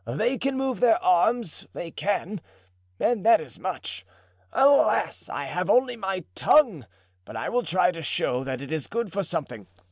They 0.07 0.39
can 0.39 0.57
move 0.57 0.79
their 0.79 0.97
arms, 1.03 1.67
they 1.73 1.91
can, 1.91 2.41
and 2.99 3.23
that 3.23 3.39
is 3.39 3.59
much. 3.59 4.03
Alas, 4.51 5.29
I 5.29 5.45
have 5.45 5.69
only 5.69 5.95
my 5.95 6.23
tongue, 6.33 6.87
but 7.23 7.35
I 7.35 7.49
will 7.49 7.61
try 7.61 7.91
to 7.91 8.01
show 8.01 8.43
that 8.43 8.63
it 8.63 8.71
is 8.71 8.87
good 8.87 9.13
for 9.13 9.21
something. 9.21 9.67